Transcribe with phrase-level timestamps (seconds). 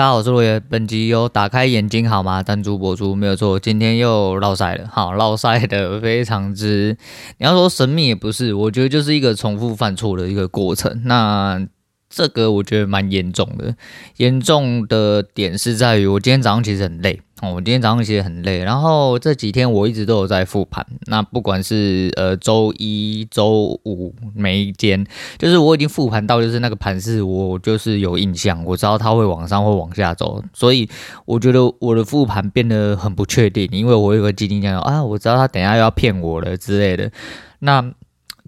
[0.00, 0.58] 大家好，我是罗爷。
[0.58, 2.42] 本集由打开眼睛好吗？
[2.42, 3.60] 单珠播主没有错。
[3.60, 6.96] 今天又绕塞了，好，绕塞的非常之，
[7.36, 11.02] 你要说神秘也不是，我觉得就是一个重复犯错的一个过程。
[11.04, 11.66] 那。
[12.10, 13.74] 这个我觉得蛮严重的，
[14.16, 25.06] 严重的点是在于我今天早上其实很累哦，我今天早上其实很累，然后这几天我一直都有在复盘，那不管是呃周一、周五每一天，
[25.38, 30.90] 就是我已经复盘到就是那个盘势我就是有印象，我知道它会往上或往下走，所以
[31.24, 37.12] 我觉得我的复盘变得很不确定，因为我有个基金讲啊，我知道他等下又要骗我了之类的，
[37.60, 37.92] 那。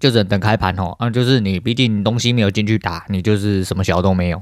[0.03, 4.41] 就只能等开盘哦，啊，就是你毕竟东西没有进去打，你就是什么小都没有。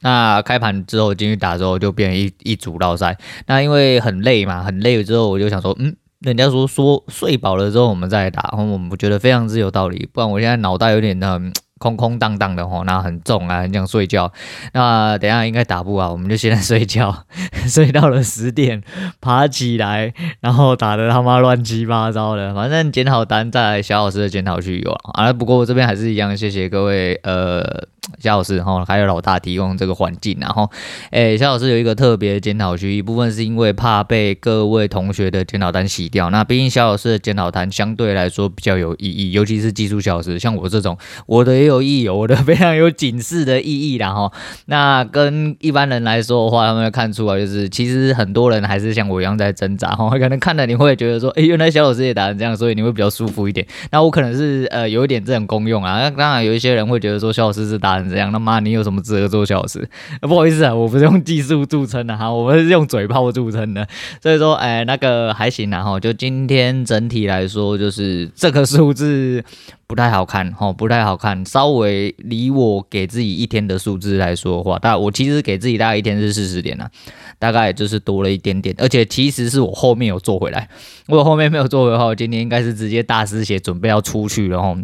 [0.00, 3.18] 那开盘之后进去打之后，就变一一组落赛。
[3.48, 10.08] 那因为很累嘛，很累了之后，我就想说，嗯，人家说说睡饱了之后我们再来打，然后我们觉得非常之有道理。
[10.12, 11.36] 不然我现在脑袋有点那
[11.82, 14.32] 空空荡荡的吼，那很重啊，很想睡觉。
[14.72, 17.24] 那等下应该打不完，我们就现在睡觉，
[17.66, 18.80] 睡到了十点，
[19.20, 22.54] 爬起来，然后打的他妈乱七八糟的。
[22.54, 25.32] 反正检讨单再来小老师的检讨区有啊。
[25.32, 27.88] 不过我这边还是一样，谢谢各位呃。
[28.18, 30.68] 肖老师哈，还有老大提供这个环境，然后，
[31.10, 36.28] 诶，肖老师有一个特别的检讨区，一部分是因为怕被各位同学的检讨单洗掉。
[36.30, 44.32] 那毕竟肖老师的检讨单相对来说比较有意义，尤其是技术小时，像我这种，我的也有意义，我的非常有警示的意义然后，
[44.66, 53.64] 那跟一般人来说的话，他们会看出来，就是其实很多人还是像我一样在挣扎哈，可能看了你会觉得说，诶，原来肖老师也打成这样，所以你会比较舒服一点。
[53.92, 56.00] 那我可能是呃有一点这种功用啊。
[56.00, 58.10] 那当然有一些人会觉得说，肖老师是打成。
[58.10, 59.88] 这样，他妈，你有什么资格做小时？
[60.20, 63.86] 不好意思啊，我不是用技术著称的哈，我们是用嘴炮著称的。
[64.20, 65.98] 所以说，哎，那个还行啊哈。
[65.98, 69.42] 就今天整体来说，就是这个数字
[69.86, 71.44] 不太好看哈，不太好看。
[71.44, 76.90] 稍微离我给自己一天的数字来说的话，大概我其实给自己大概一天是四十点啊，
[77.38, 78.74] 大概就是多了一点点。
[78.78, 80.68] 而且其实是我后面有做回来，
[81.06, 84.76] 如果后面没有做回来，我今天应该是直接大失血，准备要出去了哈。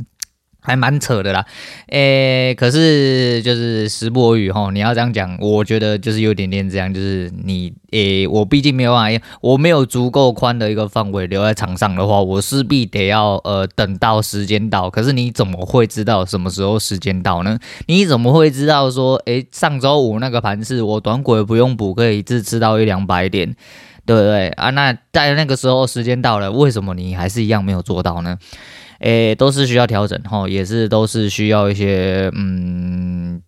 [0.61, 1.47] 还蛮扯的啦，
[1.87, 14.91] 诶、可是就是时不我与吼，你要这样讲，我觉得就是有点点这样，就是你诶、我毕竟没有办法，我没有足够宽的一个范围留在场上的话，我势必得要呃等到时间到。
[14.91, 17.59] 可是你怎么会知道什么时候时间到呢？
[17.87, 23.55] 你怎么会知道说，诶、上周五那个盘势我短轨不用补，可以一次吃到一两百点，
[24.05, 24.69] 对不对啊？
[24.71, 28.37] 那在那个时候时间到了，为什么你还是一样没有做到呢？
[29.01, 33.41] 诶，都是需要调整哈，也是都是需要一些嗯，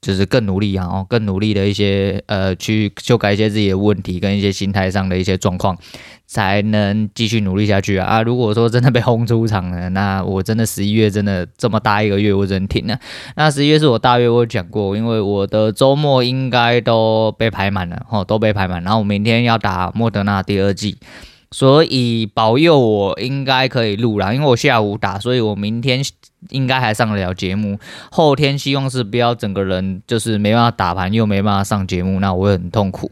[0.00, 5.76] 就是更努力啊，更努力的一些呃，去修改一些自己的问题跟一些心态上的一些状况，
[6.26, 8.06] 才能继续努力下去啊！
[8.06, 12.98] 啊，如果说真的被轰出场了，那我真的十一月真的这么大一个月，我真停了。
[13.34, 20.98] 那十一月是我大约，我讲过，因为我的周末应该都被排满了，哈，都被排满，然后我明天要打莫德纳第二剂。
[21.50, 26.02] 所以保佑我应该可以录啦，因为我下午打，所以我明天
[26.50, 27.78] 应该还上得了节目。
[28.10, 33.10] 后天希望是不要整个人就是没办法打盘，又没办法上节目，那我会很痛苦。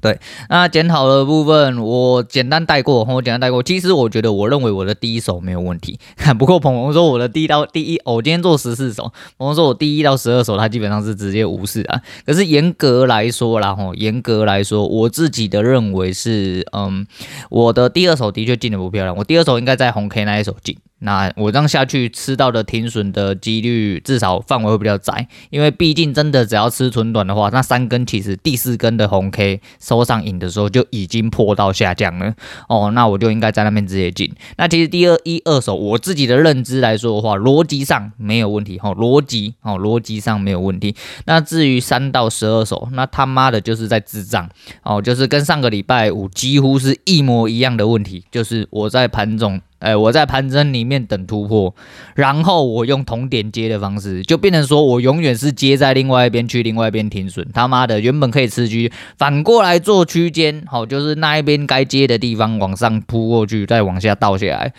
[0.00, 3.62] 对，那检讨的部分我简单带过，我简单带过。
[3.62, 5.98] 其实我觉得，我认为我的第一手没有问题。
[6.38, 12.00] 不过鹏鹏说我的第一到第一，我今天做十四手，鹏鹏说我第一到十二手，他基本上是直接无视啊。
[12.24, 17.06] 可是严格来说啦，吼，严格来说，我自己的认为是，嗯，
[17.50, 20.76] 我的第二手的确进的不漂亮，我第二手应该在红 K 那一手进。
[21.00, 32.34] 那我这样下去吃到的停损的几率至少范围会比较窄，因为毕竟真的只要吃纯短的话，那三根其实第四根的红 K 收上影的时候就已经破到下降了
[32.68, 34.32] 哦，那我就应该在那边直接进。
[34.56, 40.96] 那其实第二一二手我自己的认知来说的话，逻辑上没有问题哈，逻辑哦逻辑上没有问题。
[41.26, 44.48] 那至于三到十二手，那他妈的就是在智障
[44.82, 49.60] 哦，就是跟上个礼拜五几乎是一模一样的问题，就是我在盘中。
[49.78, 51.74] 哎，我在盘整里面等突破，
[52.14, 57.46] 然后我用同点接的方式，就变成说我永远是接在另外一边去，另外一边停损。
[57.54, 64.72] 他妈的，原本可以吃区，反过来做区间，好，就是那一边该接的地方往上扑过去，再往下倒下来，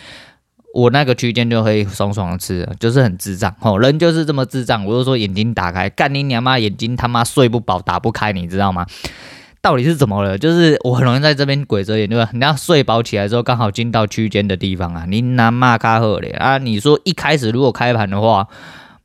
[0.74, 3.54] 我那个区间就可以爽爽的吃，就是很智障。
[3.58, 4.84] 好，人就是这么智障。
[4.84, 8.84] 我就说眼睛打开，干你娘妈，眼睛他妈睡不饱，打不开，你知道吗？
[9.62, 10.38] 到底是怎么了？
[10.38, 12.30] 就是我很容易在这边鬼遮眼，对吧？
[12.32, 16.56] 你要睡饱起来之后，刚好进到区间的地方啊，你拿骂卡赫嘞啊！
[16.56, 18.48] 你说一开始如果开盘的话，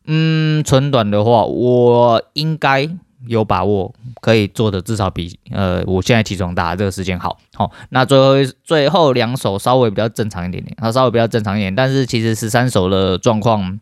[0.06, 2.90] 嗯，纯短的话，我应该
[3.28, 7.38] 有把握可以做的至少比呃我现在起床打这个时间好。
[7.54, 13.80] 好，那最后最后两手稍微比较正常一点点，它稍微比较正常一点，但是其实十三手的状况。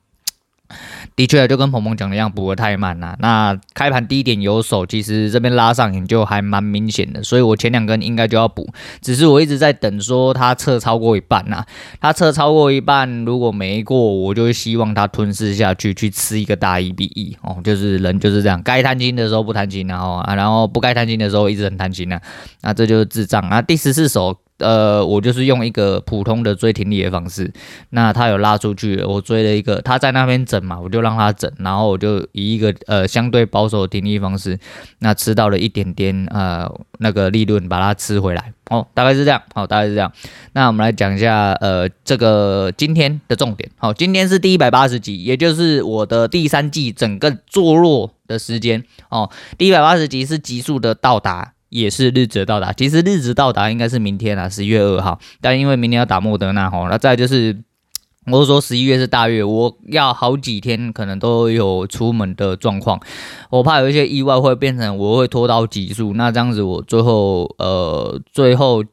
[1.15, 3.15] 的确，就跟鹏鹏讲的一样，补的太慢了。
[3.19, 8.67] 那开盘低点有手，其实这边拉上影就还蛮明显的，所以我前两根应该就要补。
[8.99, 11.63] 只是我一直在等，说它测超过一半呐，
[12.01, 17.57] 它测超过一半，如果没过，我就希望它吞噬下去，去吃一个大一比一哦。
[17.63, 22.19] 就是人就是这样，该贪心的时候不贪心，然后啊，然后不该贪心的时候一直很贪心呢，
[22.61, 23.47] 那这就是智障。
[23.49, 24.39] 那第十四手。
[24.63, 27.51] 呃，我就是用一个普通的追停利的方式，
[27.89, 34.57] 那他有拉出去，我追了一个，他在那边整嘛，我就让他整，然后我就以一个呃相对保守的停利方式，
[34.99, 36.67] 那吃到了一点点呃
[36.99, 40.11] 那个利润，把它吃回来，哦，大概是这样，好，大概是这样。
[40.53, 51.53] 那我们来讲一下呃这个今天的重点，好，今天是第一百八十集，也就是我的第三季整个坐落的时间，哦，第一百八十集是急速的到达。
[51.73, 55.19] 也是日值到达，其实日值到达应该是明天啊，十一月二号。
[55.41, 57.63] 但因为明天要打莫德纳哈，那再就是，
[58.27, 62.99] 我是说十一月是大月，我要好几天可能都有出门的状况，
[63.49, 68.83] 我怕有一些意外会变成我会拖到极速，那这样子我最后呃最后。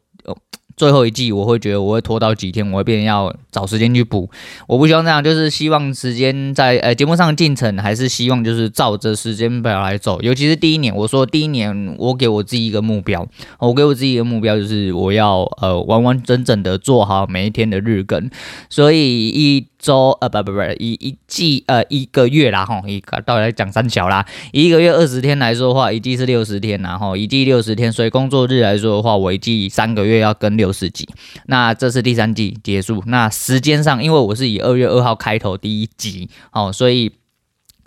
[0.80, 4.30] 最后一季我会觉得我会拖到几天，我会变要找时间去补。
[4.66, 10.18] 我不希望这样，就是希望时间在呃节目上进程，还是希望就是照着时间表来走。
[10.22, 13.28] 尤其是第一年，我说第一年我给我自己一个目标，
[13.58, 18.30] 我给我自己一个目标就是我要呃完完整整的做好每一天的日更，
[18.70, 19.69] 所以一。
[19.80, 31.08] 周呃不不不一一季呃一个月啦吼，一个到来讲三小啦，一个月二十天来说的话，一季是六十天然后一季六十天，所以工作日来说的话，我一季三个月要更六十集，
[31.46, 37.10] 那这是第三季结束，那时间上因为我是以二月二号开头第一集哦，所以。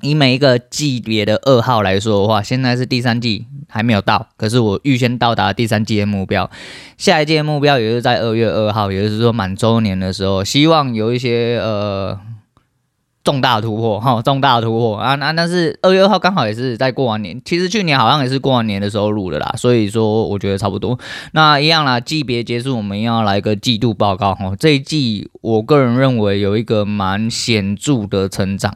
[0.03, 6.51] 以每一个季别的二号来说的话，现在是第三季还没有到，可是我预先到达第三季的目标，
[6.97, 12.19] 下一季的目标也是在二月二号，也就是说满周年的时候，希望有一些呃
[13.23, 14.97] 重大突破哈，重大突破。
[14.97, 20.99] 啊，那但是二月二号刚好也是在过完年，其实去年好像也是过完年的时候录的啦，所以说我觉得差不多，
[21.31, 28.75] 那一样啦，季别结束，我们要来个季度报告哈，这一季我个人认为有一个蛮显著的成长。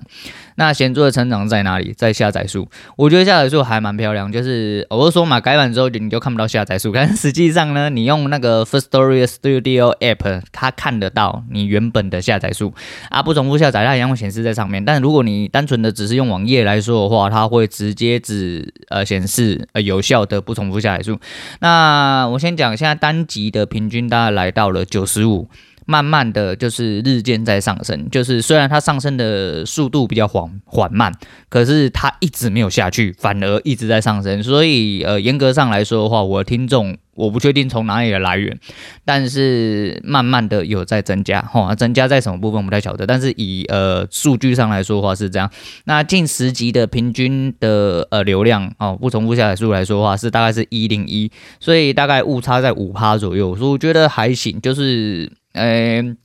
[0.59, 1.93] 那显著的成长在哪里？
[1.95, 4.31] 在下载数，我觉得下载数还蛮漂亮。
[4.31, 12.73] 就是我是说嘛，改版之后你就看不到下载数， 但实际上呢，你用那个 First Story Studio App，它看得到你原本的下载数
[13.11, 14.83] 啊，不重复下载它一样会显示在上面。
[14.83, 21.19] 但如果你单纯的只是用网页来说的话，它会直接只呃显示呃有效的不重复下载数。
[21.59, 25.47] 那我先讲，现在单集的平均大概来到了九十五。
[25.87, 31.11] 慢慢的就是日渐在上升，就是虽然它上升的速度比较缓缓慢，
[31.47, 34.43] 可是它一直没有下去，反而一直在上升。
[34.43, 38.59] 所以呃，严格上来说的话，我的听众我不确定从哪里的来源，
[39.05, 45.49] 但是慢慢的有在增加，哈，增加在什么部分不太晓得，但是以呃数据上来说的话是这样。
[45.85, 51.31] 那近十集的平均的呃流量哦，不重复下载数来说的话是大概是一零一，
[51.61, 55.31] 所以大概误差在五趴左右，所以我觉得还行，就是。
[55.57, 56.15] 诶、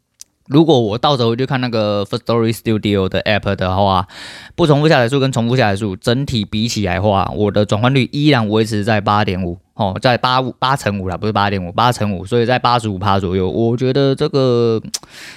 [0.46, 4.06] 如果我到时候就看那个 First Story Studio 的 App 的话，
[4.54, 9.58] 不重复下载数跟重复下载数整体比起来话，我的转换率依然维持在八点五。
[9.74, 13.48] 哦，在八五八乘五啦，不是八点五，八乘五，所以在八十五趴左右。
[13.48, 14.78] 我觉得这个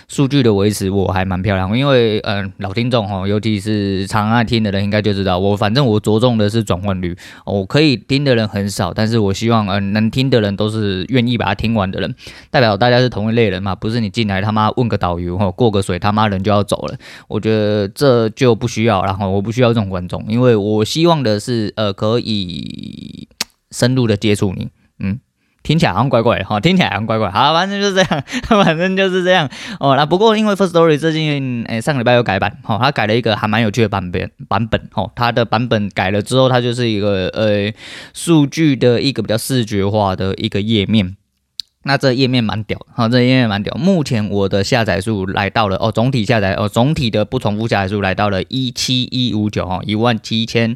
[0.10, 7.18] 数据的维持我还蛮漂亮，因为嗯、呃，老听众哈，尤其是常爱听的人应该就知道，我反正我着重的是转换率。
[7.46, 12.14] 我可以听的人很少，但是我希望嗯、呃，能听的人都是愿意把它听完的人，
[12.52, 16.98] 代表大家是同一类人嘛，不是你进来他妈问个导游哈，过个水他妈人就要走了。
[17.30, 23.30] 我觉得这就不需要，然后我不需要这种观众，因为我希望的是呃可以。
[23.76, 25.20] 深入的接触你，嗯，
[25.62, 28.24] 听起来好像怪怪的哈，听起来好像怪怪，好，反正就是这样，
[28.64, 29.50] 反正就是这样
[29.82, 29.96] 哦。
[29.98, 37.74] 那不过因为 First Story 最近诶、欸、上礼拜有改版，哈，它改了一个还蛮有趣的版本版本，哈，它的版本改了之后，它就是一个呃
[38.14, 41.18] 数据的一个比较视觉化的一个页面。
[41.88, 43.72] 那这页面蛮屌，哈，这页面蛮屌。
[43.76, 50.76] 目前我的下载数来到了哦，总体下载哦，总体的不重复下载数来到了一七一五九哈，一万七千。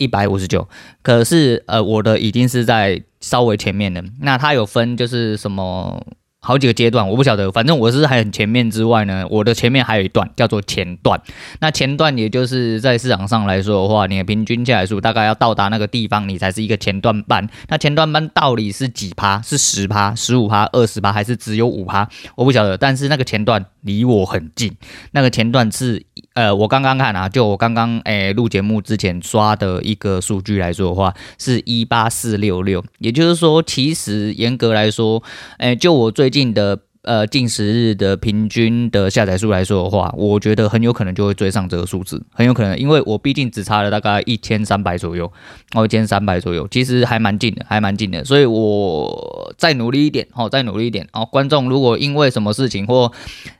[0.00, 0.66] 一百五十九，
[1.02, 4.02] 可是呃，我的已经是在稍微前面的。
[4.22, 6.02] 那它有分就是什么？
[6.42, 11.20] 好几个阶段，我不晓得，反正我是还很前面之外呢，我的前面还有一段叫做前段。
[11.60, 17.46] 那前段也就是在市场上来说的话，你的平均下载数大概要到达那个地方，你才是一个前段班。
[17.68, 19.42] 那前段班到底是几趴？
[19.42, 22.08] 是十趴、十五趴、二十趴，还是只有五趴？
[22.36, 22.78] 我不晓得。
[22.78, 24.74] 但是那个前段离我很近，
[25.12, 32.82] 那个前段是呃，我刚刚看啊，就我刚刚诶录节目之前刷的一个数据来说的话，是一八四六六。
[32.98, 35.22] 也就是说，其实严格来说，
[35.58, 45.30] 诶，就我最近的呃近十日的平均的下载数来说的话，我觉得很有可能就会追上这个数字，很有可能，因为我毕竟只差了大概一千三百左右，
[45.74, 53.10] 哦，一千三百左右，其实还蛮近的，还蛮近的，所以我再努力一点，哦，再努力一点，哦，观众如果因为什么事情或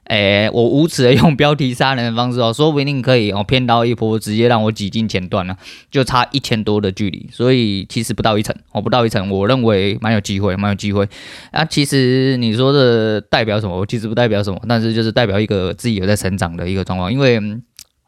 [0.04, 5.56] 诶，我无耻的用标题杀人的方式哦，说不定可以哦骗到一波，直接让我挤进前段了，
[5.88, 11.08] 就差一千多的距离，所以其实不到一层，哦，不到一层，我认为蛮有机会，蛮有机会。
[11.52, 13.78] 啊，其实你说的代表什么？
[13.78, 17.40] 我其实不代表什么，但是就是代表一个自己有在成长的一个状况，因为。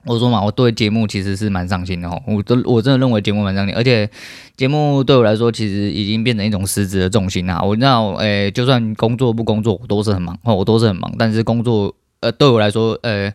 [0.04, 4.10] 我说嘛，我对节目其实是蛮上心的哈，我都我真的认为节目蛮上心，而且
[4.56, 7.62] 节目对我来说其实已经变成一种实质的重心啦。
[7.62, 13.32] 我知道，诶、就算工作不工作，我都是很忙，我都是很忙，但是工作，呃，对我来说，呃。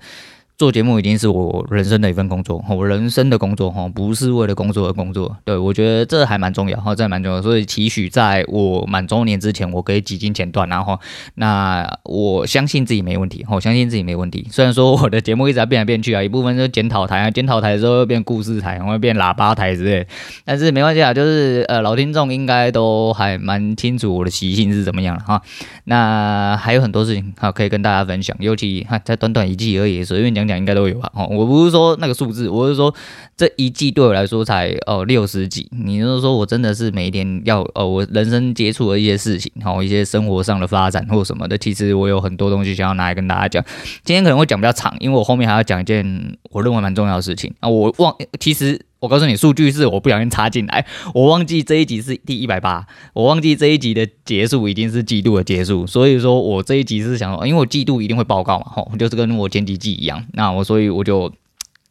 [0.57, 5.37] 做节目已经是我人生的一份工作，我人生的工作哈，不是为了工作而工作。
[5.45, 7.39] 对，我觉得这还蛮重要哈，这还蛮重要。
[7.39, 10.99] 所以期许在我满周年之前，我可以几经前段，然后
[11.35, 14.47] 那我相信自己没问题，我相信自己没问题。
[14.49, 20.07] 虽然说我的节目一直在变来变去啊，一部分是检讨台啊，检讨台之后又变故事台，会变喇叭台之类，
[20.43, 25.39] 但是没关系啊，就是呃老听众应该都还蛮清楚我的习性是怎么样了哈。
[25.83, 30.46] 那还有很多事情哈可以跟大家分享，尤其哈在短短一季而已，随便讲。
[30.47, 32.93] 讲应该都有吧，哦，我不是说那个数字，我是说
[33.35, 35.69] 这一季对我来说才哦六十几。
[35.71, 43.63] 你就是说我真的是每一天要哦，我人生接触的一些事情，哦一些生活上的发展或什么的，其实我有很多东西想要拿来跟大家讲。
[44.03, 47.67] 今天可能会讲比较长，因为我后面还要讲一件我认为蛮重要的事情啊。
[47.67, 61.31] 我忘，其实我告诉你，数据是我不小心插进来，我忘记这一集是第一百八，我忘记这一集的结束已经是季度的结束，所以说我这一集是想说，因为我季度一定会报告嘛，吼，就是跟我前几季一样，那我所以我就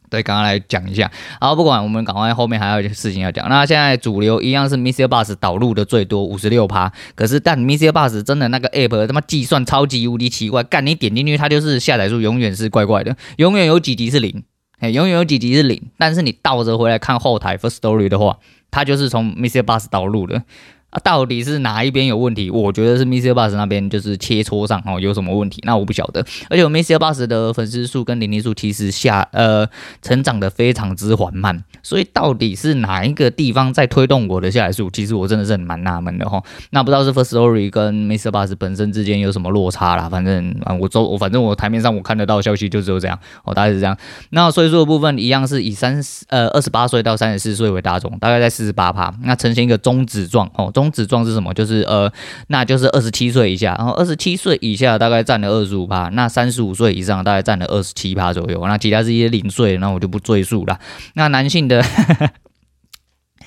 [0.09, 1.09] 对刚刚来讲一下，
[1.39, 14.43] 然后不管我们赶快后面还有一些事情要讲，那现在主流一样是 Mister Bus 导入的最多五十六趴，可是但 Mister Bus 真的那个 App 他妈计算超级无敌奇怪，干你点进去它就是下载数永远是怪怪的，永远有几集是零。
[14.79, 18.37] 哎，永远有几集是零，但是你倒着回来看后台 first story 的话，
[18.69, 19.61] 它就是从 Mr.
[19.63, 20.43] Bus 导入的。
[20.89, 22.49] 啊，到底是哪一边有问题？
[22.49, 26.25] 我觉得是 MixerBox 那边就是切磋上哦有什么问题，那我不晓得。
[26.49, 29.67] 而且我 MixerBox 的粉丝数跟零零数其实下呃
[30.01, 34.89] 成长的非常之缓慢，所以到底是哪一个地方在推动我的下载数？
[34.89, 36.41] 其实我真的是很蛮纳闷的哈。
[36.69, 40.07] 那不知道是 First Story 跟 MixerBox 本身之间有什么落差啦？
[40.07, 43.97] 反正啊，我周我反正我台面上我看得到消息就只有这样哦，大概是这样。
[44.29, 50.71] 那岁数的部分一样是以三十呃二十八岁到三十四岁为大众，大概在四十八趴，那呈现一个中指状哦。
[50.77, 51.51] 中指状是什么？
[51.55, 52.11] 就是呃，
[52.49, 60.79] 那就是二十七岁以下，然后二十七岁以下大概占了二十五趴，那三十五岁以上大概占了二十七趴左右，那其他是一些零碎，那我就不赘述了。
[61.15, 61.83] 那男性的。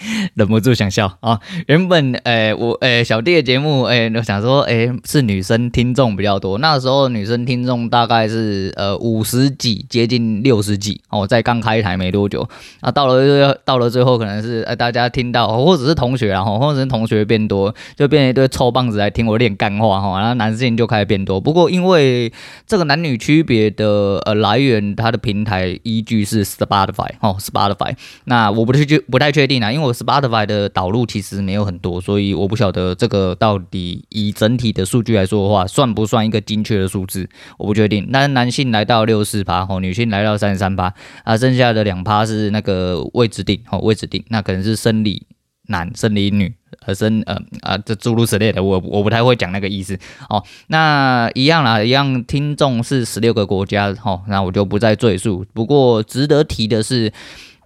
[0.35, 1.39] 忍不住想笑啊！
[1.67, 6.59] 原本诶、我诶、小弟的节目诶、我想说诶、是女生听众比较多。
[6.59, 12.49] 那时候女生听众大概是呃五十几，接近六十几哦，在刚开台没多久。
[12.81, 20.19] 啊，到了到了最后，可能是呃大家听到，或者是同学然后或者是同学变多，就变一堆臭棒子来听我练干话哈。
[20.19, 21.41] 然后男性就开始变多。
[21.41, 22.33] 不过因为
[22.67, 27.95] 这个男女区别的呃来源，它的平台依据是 Spotify 哦，Spotify。
[28.25, 29.90] 那我不是就不太确定啊，因为我。
[29.93, 37.29] Spotify 的导入其实没有很多，所以我不晓得这个到底以整体的数据来说的话，算不算一个精确的数字，
[37.59, 38.07] 我不确定。
[38.11, 40.93] 那男性来到六四趴，吼，女性来到三十三趴，
[41.25, 45.27] 啊，剩下的两趴是那个未指定，吼，未指定，那可能是生理
[45.69, 46.55] 男、生理女，
[46.87, 55.45] 呃，生呃啊，这诸如此类的，我我不太会讲那个意思，哦，那一样啦，一样，听众是十六个国家，吼，那我就不再赘述。
[55.53, 57.13] 不过值得提的是。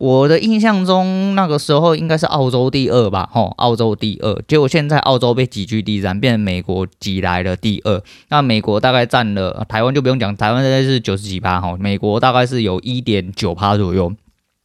[0.05, 4.39] 我的印象中，那个时候应该是澳洲第二吧，吼，澳洲第二。
[4.47, 8.03] 结果现在澳洲被挤居第三，变成美国挤来了第二。
[8.29, 14.13] 那美国大概占了，台湾就不用讲，台湾现在是九十几趴，哈，美国大概是有一点九趴左右，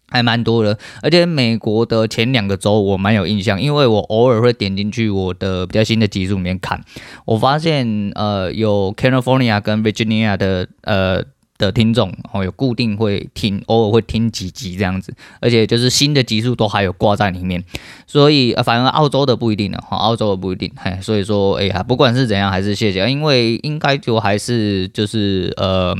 [0.09, 0.77] 还蛮多的。
[1.01, 6.83] 而且美国的前两个州我蛮有印象，因为我偶尔会点进去我的比较新的集数里面看，
[7.23, 11.23] 我发现呃有 California 跟 Virginia 的呃。
[11.59, 17.63] 的听众哦，有固定会听，偶尔会听几集这样子，而且就是新的集数都还有挂在里面，
[18.07, 25.93] 所以呃，反而澳洲的不一定了哈，澳洲的不一定，嘿，所以说哎呀，不管是怎样，还是谢谢，因为应该就还是就是呃，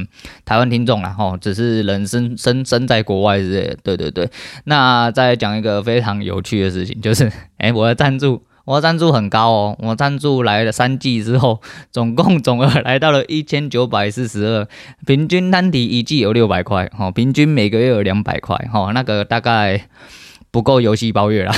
[0.46, 4.28] 台湾听众啦哈，只是人生生生在国外之类，对对对。
[4.64, 8.42] 那再讲一个非常有趣的事情，就是哎，我的赞助。
[8.70, 11.60] 我赞助很高哦，我赞助来了三季之后，
[11.90, 14.68] 总共总额来到了一千九百四十二，
[15.08, 19.88] 平均单体一季有六百块，哈，平均每个月有两百块，哈，那个大概
[20.52, 21.54] 不够游戏包月啦，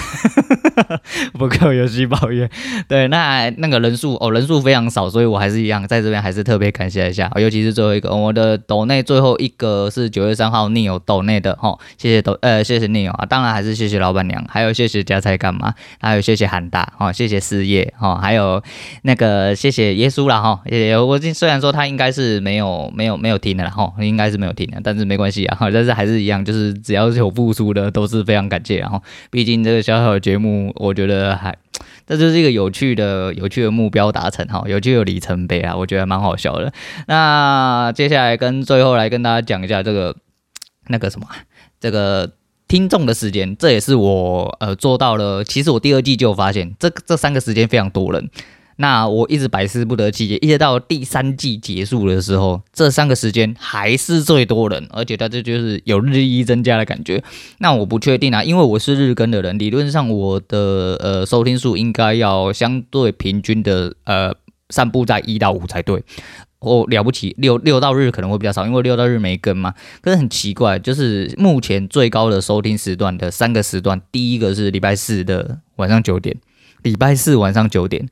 [1.39, 2.49] 不够游戏包月。
[2.89, 18.61] 对，那那个人数哦，人数非常少，所以我还是一样在这边还是特别感谢一下，尤其是最后一个，我的抖内最后一个是九月三号 Neo 抖内的哈，谢谢抖呃谢谢 Neo 啊，当然还是谢谢老板娘，还有谢谢家财干嘛，还有谢谢韩大哈，谢谢事业哈，还有
[19.03, 28.80] 那个谢谢耶稣啦哈，也我虽然说他应该是没有没有没有听的啦哈，应该是没有听的，但是没关系啊，但是还是一样，就是只要是有付出的都是非常感谢。
[28.81, 31.57] 然后，毕竟这个小小的节目，我觉得还，
[32.05, 36.73] 这就是一个有趣的、有趣的目标达成哈，有趣的里程碑啊，我觉得蛮好笑的。
[37.07, 40.15] 那接下来跟最后来跟大家讲一下这个
[40.87, 41.27] 那个什么，
[41.79, 42.31] 这个
[42.67, 45.43] 听众的时间，这也是我呃做到了。
[45.43, 48.29] 其实我第二季就有发现，这这三个时间非常多人。
[48.81, 57.23] 那我一直百思不得其解，一直到第三季结束的时候，这三个时间还是最多人，而且它这就是有日益增加的感觉。
[57.59, 64.33] 那我不确定啊，因为我是日更的人，理论上我的呃收听数应该要相对平均的呃
[64.71, 66.03] 散布在一到五才对。
[66.59, 69.73] 我了不起，六六到日可能会比较少，因为六到日没更嘛。
[70.01, 76.35] 可是很奇怪，就是目前最高的收听时段的三个时段，第一个是礼拜四的晚上九点，
[76.83, 78.07] 礼拜四晚上九点。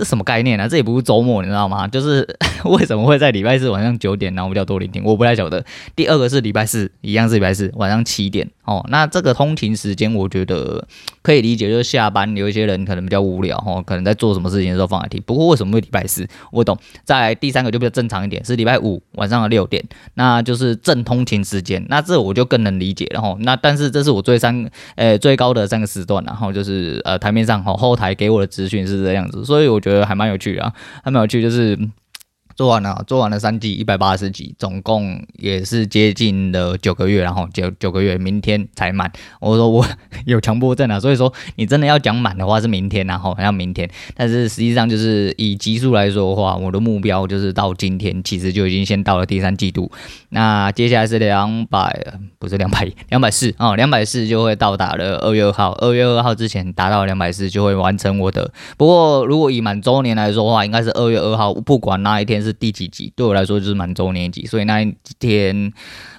[0.00, 1.86] 这什么概念呢、这也不是周末，你知道吗？
[1.86, 2.26] 就是
[2.64, 5.62] 为什么会在礼拜四晚上九点，然后比较多聆听，我不太晓得。
[5.94, 8.82] 第二个是礼拜四，一样是礼拜四晚上七点哦。
[8.88, 10.82] 那这个通勤时间，我觉得
[11.20, 15.22] 可以理解，就是下班有一些人可能比较无聊哦，可能在做什么事情的时候放来听。
[15.26, 16.26] 不过为什么会礼拜四？
[16.50, 16.78] 我懂。
[17.04, 19.84] 在第三个就比较正常一点，是礼拜五晚上的六点，
[20.14, 21.84] 那就是正通勤时间。
[21.90, 23.36] 那这我就更能理解了哈。
[23.40, 29.90] 那但是这是我最三呃最高的三个时段，然后就是呃台面上哈后台给我的资讯是这样子，所以我觉得。
[29.90, 30.72] 觉得还蛮有趣啊，
[31.02, 31.76] 还蛮有趣，就是。
[32.60, 39.10] 做完了，做完了三季一百八十集，总共也是接近了九个月，然后九九个月，明天才满。
[39.40, 39.82] 我说我
[40.26, 43.88] 有强迫症啊，所以说你真的要讲满的话是明天，然后好像明天。
[44.14, 49.90] 但是实际上就是以集数来说的话，我的目标就是到今天，其实就已经先到了第三季度。
[50.28, 51.98] 那接下来是两百，
[52.38, 55.72] 不是两百一，两百四啊，两百四就会到达了二月二号。
[55.78, 58.52] 二月二号之前达到两百四就会完成我的。
[58.76, 62.49] 不过如果以满周年来说的话，应该是二月二号，不管哪一天是。
[62.52, 65.72] 第几集对我来说就是满周年集，所以那一天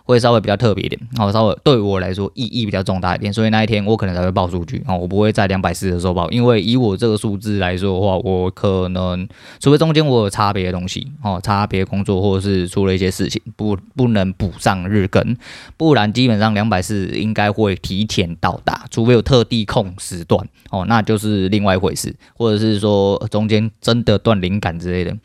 [0.04, 9.28] 会稍微比较特别一点，然后稍微对我来说意义比较重大一点，所以那一天我可能才会报数据，哦，我不会在两百四的时候报，因为以我这个数字来说的话，我可能
[9.60, 15.38] 除非中间我有差别的东西，哦，差别工作或者是出了一些事情，不不能补上日更，
[15.78, 25.16] 不然基本上两百四应该会提前到达，除非有特地空时段，哦，那就是另外一回事，或者是说中间真的断灵感之类的。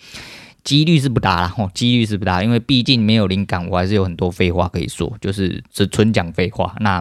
[0.67, 6.75] 几率是不大啦，吼，几率是不大，因为毕竟没有灵感，我还是有很多废话可以说，就是只纯讲废话。
[6.81, 7.01] 那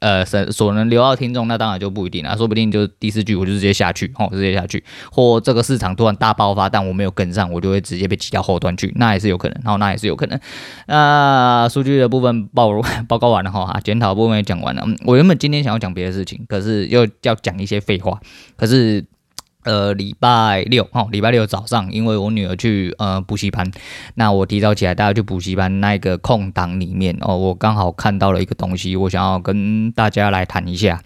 [0.00, 10.40] 呃，所所能留到听众，那当然就不一定了，说不定就第四句我就直接下去，吼，直接下去，或这个市场突然大爆发，但我没有跟上，我就会直接被挤到后端去，那也是有可能，然后那也是有可能。
[10.86, 12.70] 那数据的部分报
[13.06, 14.82] 报告完了哈，检讨部分也讲完了。
[15.04, 18.18] 我原本今天想要讲别的事情，可是又要讲一些废话，
[18.56, 19.04] 可是。
[19.64, 23.70] 呃，礼拜六哦，礼拜六早上，因为我女儿去呃补习班，
[24.14, 31.02] 那我提早起来大家去补习班那个空档里面哦，我刚好看到了一个东西，我想要跟大家来谈一下，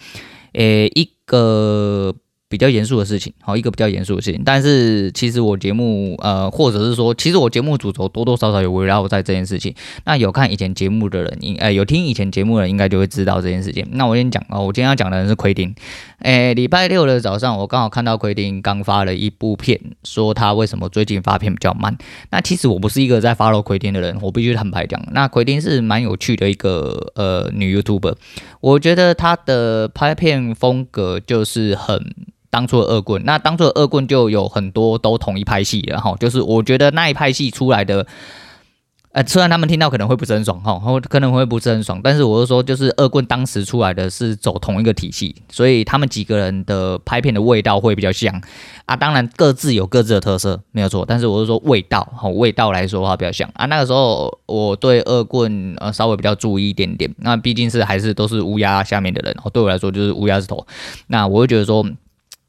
[0.52, 2.14] 诶，一个。
[2.48, 9.74] 比较严肃的事情，好，一个比较严肃的事情，但是其实我节目，呃，或者是说，其实我节目主轴多多少少有围绕在这件事情。
[10.04, 13.84] 那有看以前节目的人，应，呃，有听以前节目的人，应该就会知道这件事情。
[13.90, 15.74] 那我先讲哦，我今天要讲的人是奎丁。
[16.20, 21.98] 诶，礼拜六的早上，我刚好看到奎丁刚发了一部片，说他为什么最近发片比较慢。
[22.30, 25.04] 那其实我不是一个在 follow 奎丁的人，我必须坦白讲。
[25.10, 28.14] 那奎丁是蛮有趣的一个呃女 YouTuber，
[28.60, 32.14] 我觉得她的拍片风格就是很。
[32.56, 38.06] 当初的恶棍，那当初的恶棍就有很多都同一派系了哈，就是我觉得那一派系出来的，
[39.12, 48.40] 呃，虽然他们听到可能会不是很爽哈，可能会不是很爽，但是我是说，就是恶棍当时出来的是走同一个体系，所以他们几个人的拍片的味道会比较像。
[48.86, 53.46] 啊，当然各自有各自的特色，没有错，但是我是说味道哈，味道来说的话比较像。
[53.52, 60.66] 啊，那个时候我对恶棍呃稍微比较注意一点点，那毕竟是还是都是乌鸦下面的人，哦对我来说就是乌鸦之头，
[61.08, 61.84] 那我会觉得说。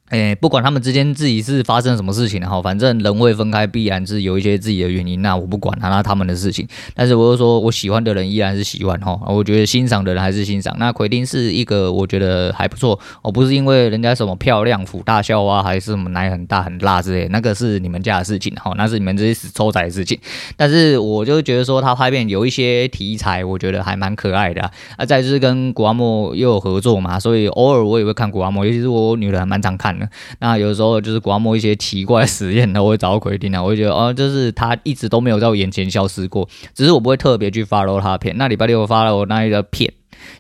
[0.09, 5.21] 诶，不管他们之间自己是发生什么事情哈，反正人会分开，必然是有一些自己的原因。
[5.21, 6.65] 那我不管他，那他们的事情。
[6.95, 10.73] 但是我就说我喜欢的人依然是喜欢哈，我觉得欣赏的人还是欣赏。
[10.79, 20.17] 那奎丁是一个我觉得还不错，我不是因为人家什么漂亮、辅大笑啊，还是什么奶很大很辣之类，那个是你们家的事情哈，那是你们这些死臭仔的事情。
[20.55, 24.61] 但是我就觉得说他拍片有一些题材，我觉得还蛮可爱的
[24.95, 25.05] 啊。
[25.05, 29.96] 再就是跟古阿莫又有合作嘛，所以偶尔我也会看古阿莫，尤其是我女人还蛮常看。
[30.39, 38.37] 那有时候就是观摩一些奇怪实验，我会找到奎丁啊，我会觉得哦，就是他一直都没有在我眼前消失过，只是我不会特别去 follow 他的片。
[38.37, 39.93] 那礼拜六我发了我那一个片，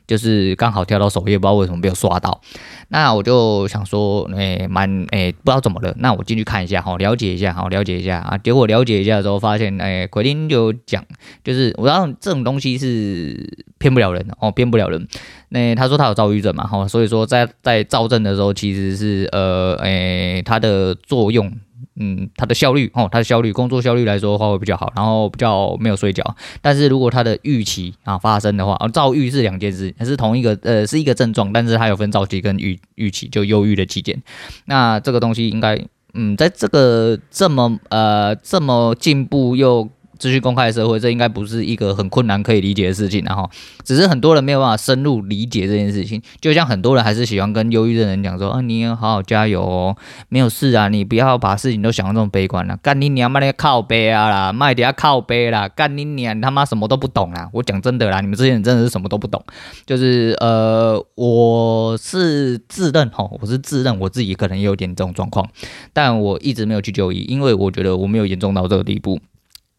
[0.05, 2.41] 就是刚好跳到首页，不知道为什么没有刷到。
[2.89, 5.93] 那我就想说，诶、蛮诶、不知道怎么了。
[5.97, 8.37] 那我进去看一下，好，了解一下，好，了解一下啊。
[8.37, 11.03] 结果了解一下的时候，发现，诶、奎丁就讲，
[11.43, 15.07] 就是我知道这种东西是骗不了人的哦，骗不了人。
[15.49, 21.51] 那他说他有躁郁症嘛，哈，所以说在在躁症的时候，其实是呃，诶、欸，它的作用。
[21.99, 26.23] 嗯，他的效率哦，他的效率，工作效率来说的话会比较好，然后比较没有睡觉。
[26.61, 34.21] 但是如果他的预期啊发生的话，啊，躁郁是两件事，还是同一个呃是一个症状，但是它有分躁期跟预预期，就忧郁的期间。
[34.65, 35.79] 那这个东西应该
[36.13, 39.89] 嗯，在这个这么呃这么进步又。
[40.17, 43.49] 资讯公开的社会，这应该不是一个很困难可以理解的事情，然后
[43.83, 46.21] 只是很多人没有办法深入理解这件事情。
[46.41, 49.95] 就像很多人还是喜欢跟忧郁症的人讲说：“啊，你要好好加油哦，
[50.29, 57.49] 没有事啊，你不要把事情都想得这么悲观了。”干你娘妈的靠背啊啦，卖点要靠背啦，干你娘他妈什么都不懂啦！
[57.53, 59.43] 我讲真的啦，你们这些人真的是什么都不懂。
[59.85, 65.47] 就是呃，我是自认哈，我是自认我自己可能有点这种状况，
[65.93, 69.19] 但我一直没有去就医，因为我觉得我没有严重到这个地步。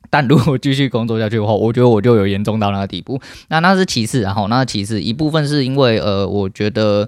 [0.11, 3.21] 但如果继续工作下去的话，我觉得我就有严重到那个地步。
[3.49, 7.07] 那那是其次，然后那其次一部分是因为呃，我觉得，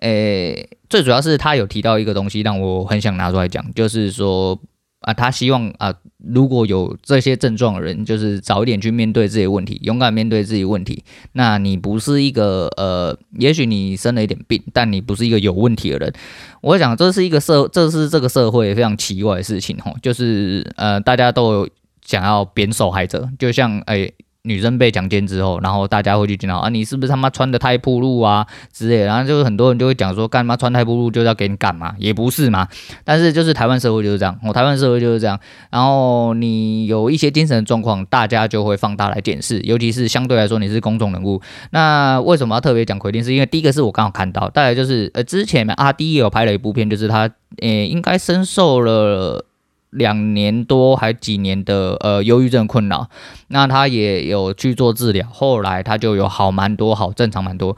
[0.00, 4.60] 诶、最主要是他有提到一个东西让我很想拿出来讲，就是说
[5.00, 11.02] 啊，他希望啊，如果有这些症状的人，就是早一点去面对自己的问题，勇敢面对自己的问题。
[11.32, 16.12] 那你不是一个呃，也许你生了一点病，但你不是一个有问题的人。
[16.60, 21.68] 我想这是一个社，这是这个社会非常奇怪的事情吼，就是呃，大家都有。
[22.04, 24.12] 想要贬受害者，就像诶、
[24.46, 32.68] 女生被强奸之后，然后大家会去检讨啊，你是不是他妈穿的太暴露啊之类的，然后就是很多人就会讲说，干嘛穿太暴露就要给你干嘛，也不是嘛。
[33.04, 35.40] 但是就是台湾社会就是这样，我、台湾社会就是这样。
[35.70, 41.40] 然后你有一些精神状况，大家就会放大来检视，尤其是相对来说你是公众人物。
[41.70, 43.24] 那为什么要特别讲奎定？
[43.24, 47.30] 是因为第一个是我刚好看到，再来就是呃之前阿滴也有拍了一部片，就是他
[47.62, 49.46] 诶、应该深受了。
[49.94, 53.08] 两年多还几年的呃忧郁症困扰，
[53.48, 57.76] 那他也有去做治疗，后来他就有好蛮多，好正常蛮多。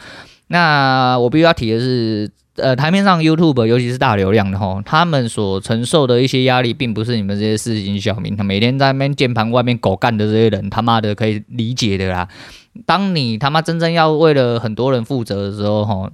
[0.49, 12.29] 那我必须要提的是，呃，台面上 YouTube 尤其是大流量的吼，他们所承受的一些压力，并不是你们这些市井小民，他每天在那边键盘外面狗干的这些人他妈的可以理解的啦。
[12.85, 16.11] 当你他妈真正要为了很多人负责的时候，吼。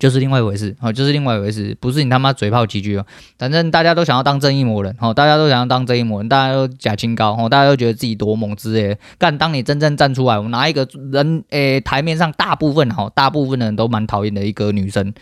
[0.00, 3.06] 就是另外一回事，哦，就是另外一回事，不是你他妈嘴炮几句哦，
[3.38, 15.12] 反正大家都想要当正义魔人，哦，大家都想要当正义魔人，大家都假清高，哦，大家都觉得自己多猛之类的，但，当你真正站出来，我拿一个人，诶、台面上大部分，哈，大部分的人都蛮讨厌的一个女生。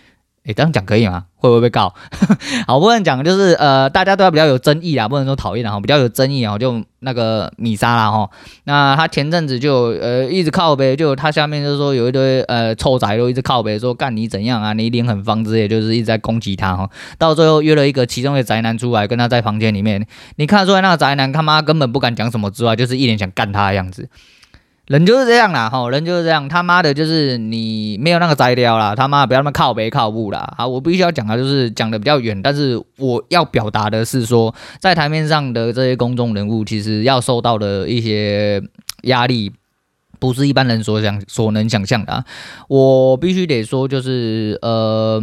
[0.49, 1.25] 诶，这样讲可以吗？
[1.37, 1.93] 会不会被告？
[2.67, 8.31] 好，不能讲，就是呃，大家都要比较有争议啊，不能说讨厌啊，比较有争议啊，就那个米莎啦哈。
[8.65, 16.89] 那他前阵子就呃一直靠北，就他下面就是说有一堆呃臭仔都一直靠北，说干你怎样啊，你脸很方之类，就是一直在攻击他哈。
[17.19, 20.07] 到最后约了一个其中一个宅男出来跟他在房间里面，
[20.37, 24.09] 你看出来那个宅男他妈根本不敢讲什么之外，就是一脸想干他的样子。
[24.89, 30.55] 人就是这样啦，吼，人就是这样，他妈的，就是你没有那个摘掉啦，他妈不要那么靠北靠步啦。
[30.57, 38.63] 好，我必须要讲的，就是讲的比较远，但是我要表达的是说，在台面上的这些公众人物，其实要受到的一些
[39.03, 39.53] 压力，
[40.19, 42.25] 不是一般人所想所能想象的啊。
[42.69, 45.23] 我必须得说，就是呃，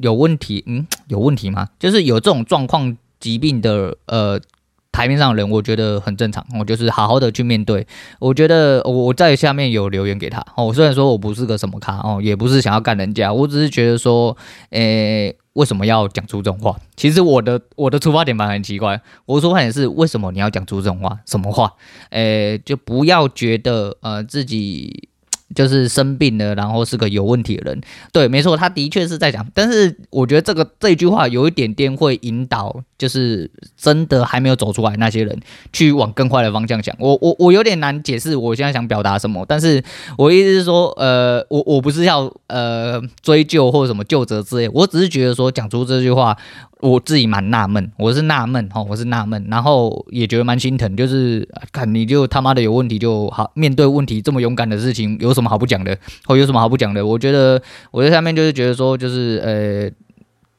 [0.00, 1.68] 有问题，嗯，有问题吗？
[1.78, 4.40] 就是有这种状况、疾病的，呃。
[4.94, 7.84] 台面上的人，我觉得很正常，我就是好好的去面对。
[8.20, 14.36] 我觉得我在下面有留言给他哦，虽然说我不是个什么咖哦，也不是想要干人家，我只是觉得说，
[14.70, 16.76] 诶，为什么要讲出这种话？
[16.94, 21.18] 其实我的我的出发点蛮很奇怪，我说话也是为什么你要讲出这种话？
[21.26, 21.72] 什么话？
[22.10, 25.08] 诶，就不要觉得呃自己。
[25.54, 27.80] 就是生病了，然后是个有问题的人。
[28.10, 29.46] 对，没错，他的确是在讲。
[29.54, 35.38] 但是我觉得这个这句话有一点点会引导就是真的还没有走出来那些人，
[35.72, 36.94] 去往更坏的方向想。
[36.98, 39.82] 我我我有点难解释我现在想表达什么，但是
[40.16, 46.36] 我意思是说，呃，我我不是要呃追究或者什么究责之类，我只是觉得说讲出这句话，
[46.80, 57.04] 我自己蛮纳闷，我是纳闷哈，我是纳闷，然后也觉得蛮心疼，就是看你就他妈的有问题就好，面对问题这么勇敢的事情，有什么好不讲的，或有什么好不讲的？
[57.04, 60.03] 我觉得我在下面就是觉得说，就是呃。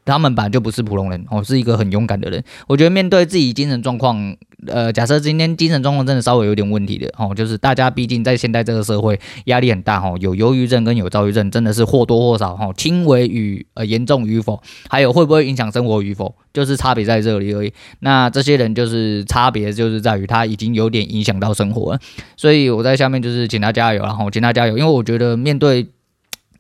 [0.06, 2.44] 他们本来就不是普通人哦，是一个很勇敢的人。
[2.68, 4.36] 我觉得面对自己精神状况，
[4.68, 17.74] 呃，假设今天精神状况真的稍微有点问题的哦，就是大家毕竟在现在这个社会压力很大哈，有忧郁症跟有躁郁症真的是或多或少哈，轻微与呃严重与否，还有会不会影响生活与否，就是差别在这里而已。
[18.02, 22.00] 那这些人就是差别就是在于他已经有点影响到生活了，
[22.38, 25.88] 所以我在下面就是请他加油，然后请他加油，因为我觉得面对。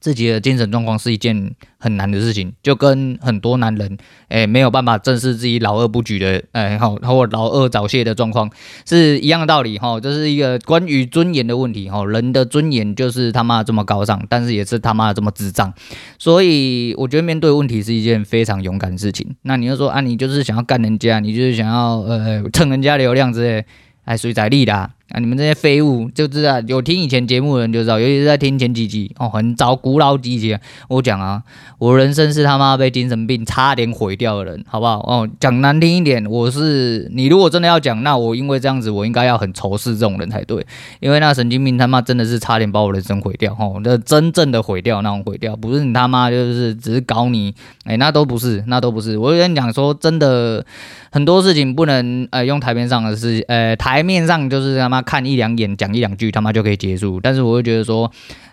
[0.05, 3.97] 自己的精神状况是一件很难的事情，就跟很多男人，
[4.29, 8.47] 诶没有办法正视自己老二不举的，诶好，或老二早泄的状况
[8.85, 15.73] 是一样的道理，哈，这是一个关于尊严的问题，哈，人的尊严就是他妈这么高尚，但是也是他妈这么智障，
[16.19, 19.35] 所以我觉得面对问题是一件非常勇敢的事情。
[19.41, 23.65] 那你就说啊，你就是想要干人家，你就是想要呃蹭人家流量之类，
[24.03, 25.19] 哎，谁在力的啊？
[25.19, 30.57] 你们这些废物就知道，有听以前节目的人就知道，尤其是在听前几集哦，很早古老几集，
[30.89, 31.43] 我讲啊，
[31.77, 34.99] 我人生是他妈被精神病差点毁掉的人，好不好？
[34.99, 40.65] 哦，讲难听一点，我是你如果真的要讲，那我因为这样子，我应该要很仇视这种人才对，
[40.99, 49.17] 因为那神经病他妈真的是差点把我人生毁掉哦，那真正的毁掉那种毁掉，不是你他妈就是只是搞你，哎，那都不是，那都不是。
[49.17, 50.65] 我跟你讲说，真的
[51.11, 54.94] 很多事情不能呃用台面上的事，呃台面上就是他妈。
[55.01, 57.19] 看一两眼，讲一两句，他妈就可以结束。
[57.21, 58.12] 但是我会觉得说，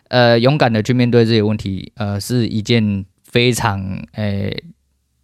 [0.08, 3.80] 呃，勇敢的去面对这些问题，呃，是一件非常，
[4.12, 4.50] 呃，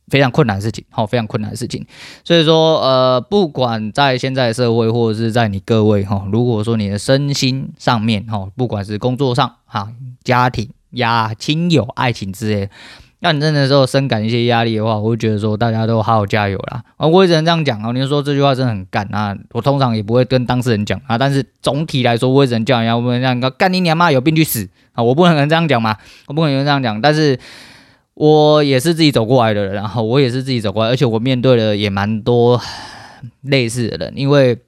[0.09, 1.87] 非常困难的事情，好，非常困难的事情。
[2.25, 9.93] 所以说，呃，不管在现在社会，或者是在你各位，哈，如果说你的身心上面，哈，不管是工作上，哈，
[10.25, 12.71] 家庭呀、亲友、爱情之类。
[13.21, 16.83] 那你真的时候深感一些压力的话，我会觉得说大家都好好加油啦。
[16.97, 17.91] 啊，我也只能这样讲啊。
[17.93, 21.19] 你说这句话真的很干啊，我通常也不会跟当事人讲啊。
[21.19, 25.03] 但是总体来说，我也只能叫人家，我不能这样干你娘妈有病去死啊！
[25.03, 27.01] 我不可能这样讲嘛，我不可能这样讲。
[27.01, 27.39] 但是
[28.15, 32.61] 我也是自己走过来的人，然后我也是自己走过来，而且我面对的也蛮多
[33.43, 34.59] 类似的人，因为。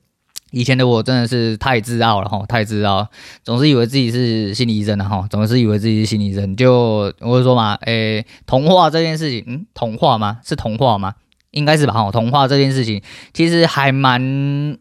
[0.50, 3.06] 以前的我真的是太自傲了哈，太自傲，
[3.44, 6.56] 总是以为自己是心理医生的哈，总是以为自己是心理医生。
[6.56, 10.38] 就我就说嘛，诶、童话这件事情，嗯，童话吗？
[10.44, 11.14] 是童话吗？
[11.52, 12.10] 应该是吧哈。
[12.12, 14.20] 童话这件事情其实还蛮，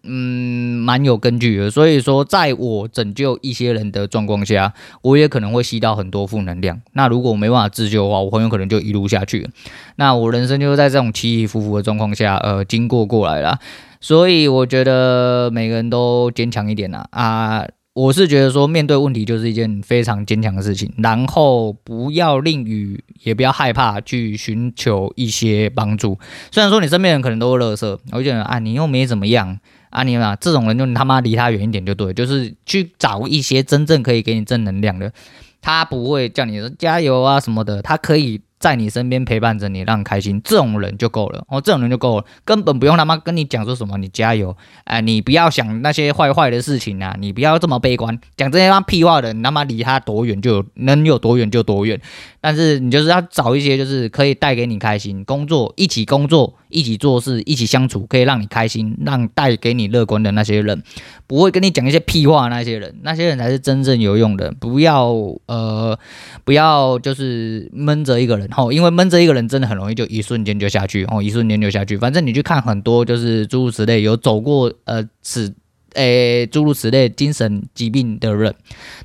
[0.04, 1.72] 嗯，蛮有根据的。
[1.72, 6.80] 所以说，在我拯救一些人的状况下，我也可能会吸到很多负能量。
[6.94, 9.50] 那如果我没办法自救的话，我很有可能就一路下去。
[9.96, 13.58] 那我人生就是在这种起起伏伏的状况下，呃，经过过来了。
[14.02, 17.66] 所以我觉得每个人都坚强一点呐啊！
[17.94, 26.18] 我是觉得说面对问题就是一件非常坚强的事情，然后不要吝于，也不要害怕去寻求一些帮助。
[26.50, 29.60] 虽然说你身边人可能都是乐色，我觉得啊，你又没怎么样
[29.90, 35.12] 啊，你嘛这种人就你他妈离他远一点就对，就是去找一些真正可以给你正能量的，
[35.60, 38.40] 他不会叫你加油啊什么的，他可以。
[38.60, 41.46] 在你身边陪伴着你，让你开心，这种人就够了。
[41.48, 52.00] 哦，这种人就够了，根本不用他妈跟你讲说什么，你加油，哎、你不要想那些坏坏的事情啊，你不要这么悲观，讲这些妈屁话的，你他妈离他多远就有能有多远就多远，
[52.42, 56.56] 但是你就是要找一些就是可以带给你开心，工作一起工作。
[56.70, 60.84] 一起做事，一起相处，可以让你开心，让带给你乐观的那些人，
[61.26, 64.52] 不会跟你讲一些屁话的那些人，那些人才是真正有用的。
[64.60, 65.08] 不要
[65.48, 65.98] 呃，
[66.44, 68.48] 不要就是闷着一个人。
[68.52, 71.98] 吼，因为闷着一个人真的很容易就一瞬间就下去哦，一瞬间就下去。
[71.98, 75.54] 反正你去看很多就是诸如此类有走过呃此。
[75.96, 78.54] 诶，诸如此类精神疾病的人，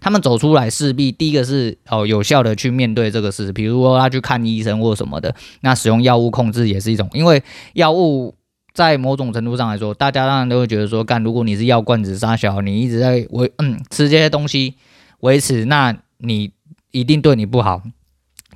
[0.02, 8.34] 他们走出来势必第一个是哦有效的去面对这个事，比如说他去看医生或什么的，那使用药物控制也是一种，因为药物
[8.74, 14.74] 在某种程度上来说，大家当然都会觉得说，干如果你是药罐子杀小，你一直在维嗯吃这些东西
[15.20, 16.52] 维持，那你
[16.90, 17.82] 一定对你不好。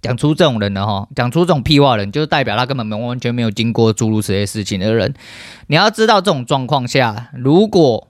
[0.03, 5.15] 讲出这种人的哈，讲出这种屁话的人，就是代表他根本没完全没有经过诸如此类事情的人。
[5.69, 8.09] 你要知道，这种状况下，如果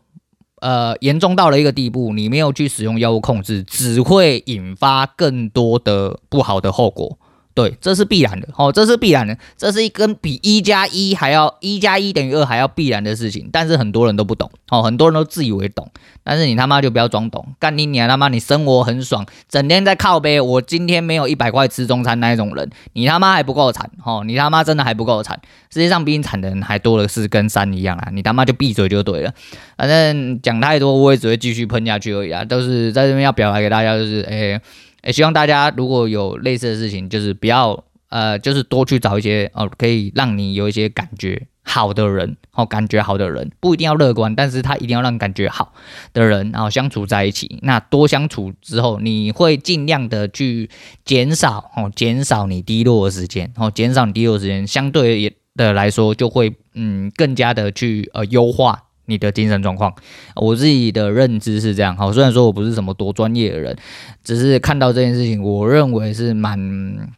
[0.60, 7.16] 呃，严重到了一个地步，你没有去使用药物控制，只会引发更多的不好的后果。
[7.58, 15.90] 对，这是必然的，哦，这是必然的，这是一根比一加一还要一加一等于二还要必然的事情，但是很多人都不懂，哦，很多人都自以为懂，
[16.22, 25.36] 但是你他妈就不要装懂，干你娘他妈，你生活很爽，整天在靠背，我今天没有一百块吃中餐那一种人，你他妈还不够惨，哦，你他妈真的还不够惨，
[25.68, 29.34] 世界上比你惨的人还多的是，跟山一样啊，你他妈就闭嘴就对了，
[29.76, 34.60] 反正讲太多我也只会继续喷下去而已啊，都是在这边要表达给大家，就是诶。
[35.04, 45.74] 也希望大家如果有类似的事情，就是不要呃，就是多去找一些哦，可以让你有一些感觉好的人哦，感觉好的人不一定要乐观，但是他一定要让感觉好
[46.14, 47.58] 的人，然后相处在一起。
[47.62, 50.70] 那多相处之后，你会尽量的去
[51.04, 58.84] 减少哦，减少你低落的时间哦，减少你低落时间，相对的来说就会嗯，更加的去呃优化。
[59.08, 59.92] 你的精神状况，
[60.36, 61.96] 我自己的认知是这样。
[61.96, 63.76] 好，虽然说我不是什么多专业的人，
[64.22, 67.08] 只是看到这件事情，我认为是蛮。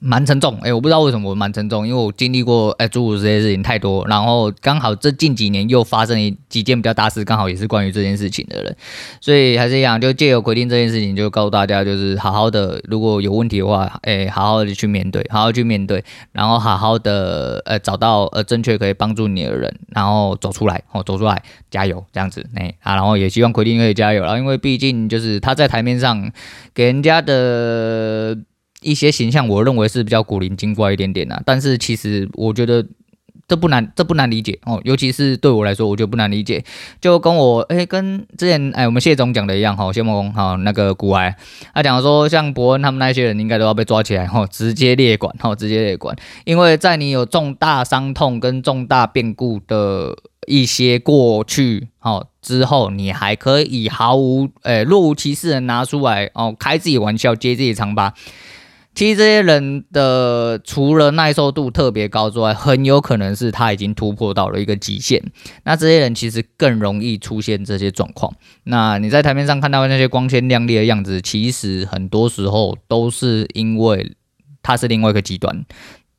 [0.00, 8.76] 蛮沉重，哎、我不知道为什么我蛮沉重，因为我经历过哎诸如这些事情太多，然后刚好这近几年又发生一几件比较大事，刚好也是关于这件事情的人，
[9.20, 26.30] 所以还是一样，就借由规定这件事情，就告诉大家，就是好好的，如果有问题的话，哎、好好的去面对，好好去面对，然后好好的呃找到呃正确可以帮助你的人，然后走出来，哦，走出来，加油，这样子，哎、啊，然后也希望规定可以加油，然后因为毕竟就是他在台面上
[26.72, 28.38] 给人家的。
[28.82, 32.86] 一些形象，我认为是比较古灵精怪一点点啊，但是其实我觉得
[33.46, 36.64] 这不难，这不难理解哦，尤其是对我来说，我觉得不难理解。
[37.00, 41.36] 就跟我诶、跟之前哎，我们谢总讲的一样哈，谢孟恭哈那个股癌，
[41.74, 50.16] 他讲说像伯恩他们那些人应该都要被抓起来哈，直接列管哈，直接列管，因为在你有重大伤痛跟重大变故的
[50.46, 58.14] 一些过去哦之后，你还可以毫无诶、若无其事的拿出来哦，开自己玩笑，揭自己疮疤。
[58.94, 65.22] 其实这些人的除了耐受度特别高之外，很有可能是他已经突破到了一个极限。
[65.64, 68.32] 那这些人其实更容易出现这些状况。
[68.64, 74.14] 那你在台面上看到那些光鲜亮丽的样子，其实很多时候都是因为
[74.62, 75.64] 他是另外一个极端。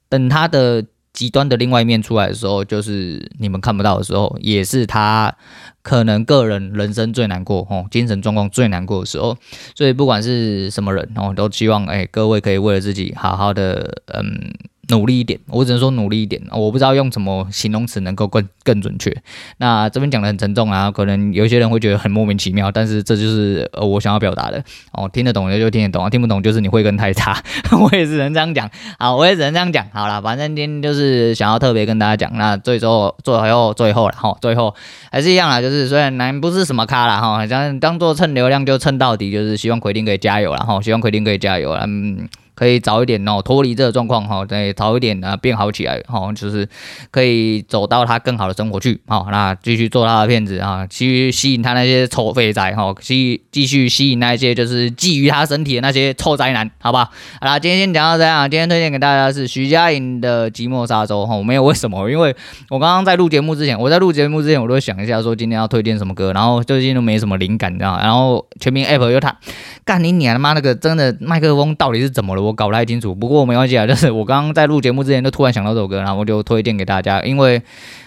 [0.09, 0.85] 等他的。
[1.13, 5.35] 极端的另外一面出来的时候，就是你们看不到的时候，也是他
[5.81, 9.37] 可能个人人生最难过哦，精神状况最难过的时候。
[9.75, 14.53] 所以不管是什么人哦，都希望哎，各位可以为了自己好好的嗯。
[14.91, 16.39] 努力一点，我只能说努力一点。
[16.51, 19.11] 我不知道用什么形容词能够更更准确。
[19.57, 25.09] 那这边讲的很沉重啊，可能有些人会觉得很莫名其妙，但是这就是呃我想要表达的哦。
[25.11, 27.41] 听得懂的就听得懂啊，听不懂就是你会跟太差。
[27.81, 29.87] 我也只能这样讲，好，我也只能这样讲。
[29.93, 34.75] 好了，反正今天就是想要特别跟大家讲，那最后最后最后了哈，最后
[35.11, 42.27] 还是一样啦，就是虽然南不是什么咖啦哈，像当做蹭流量就蹭到底，就是希望奎丁可以加油了哈，希望奎丁可以加油啦，嗯。
[42.61, 46.69] 可以早一点哦，脱离这个状况哈，对，早一点啊，变好起来哈，就是
[47.09, 57.09] 可以走到他更好的生活去，好，那继续做他的骗子啊，继续吸引他那些臭肥宅哈，继继续吸引那些就是觊觎他身体的那些臭宅男，好吧？
[57.39, 62.35] 好啦，今天先讲到这样，今天推荐给大家是徐佳莹的《寂寞沙洲》哈，我没有为什么，因为
[62.69, 67.97] 我刚刚在录节目之前，我在录节目之前，我都会想一下说今天要推荐什么歌，然后最近都没什么灵感，你知道？
[67.97, 69.35] 然后全民 App 又他
[69.83, 72.50] 干你娘他妈那个真的麦克风到底是怎么了？
[72.51, 77.61] 我搞不太清楚，不过没关系啊，就是我刚刚在录节目之前，就突然想到这首歌，然后我就推荐给大家，因为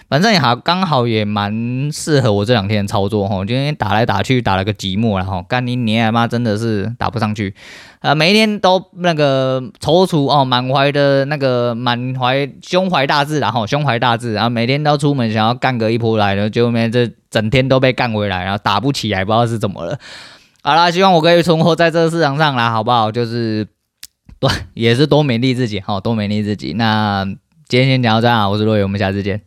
[0.07, 3.43] 反正也好，刚好也蛮适合我这两天的操作哈。
[3.43, 7.55] 今天打来打去打了个寂寞，然后干你娘妈真的是打不上去，
[8.01, 19.97] 啊，每一天都那个踌躇哦，满怀的那个满怀胸怀大志，然后胸怀大志，然后每天都出门想要干个一波来的，结果没这整天都被干回来，然后打不起来，不知道是怎么了。
[20.61, 23.11] 好啦，希望我可以存活在这个市场上啦，好不好？
[23.11, 23.67] 就是。
[24.39, 26.73] 对，也是多勉励自己，好，多勉励自己。
[26.73, 27.25] 那
[27.67, 29.41] 今天先聊到这样，我是洛伟，我们下次见。